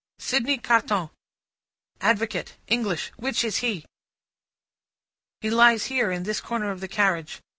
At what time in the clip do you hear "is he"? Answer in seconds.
3.43-3.85